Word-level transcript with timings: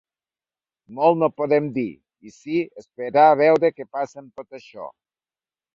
Molt 0.99 1.19
no 1.23 1.29
podem 1.41 1.67
dir 1.77 1.85
i 2.31 2.35
sí 2.39 2.65
esperar 2.85 3.29
a 3.35 3.39
veure 3.47 3.73
què 3.79 3.91
passa 3.99 4.25
amb 4.25 4.39
tot 4.41 4.63
això. 4.63 4.93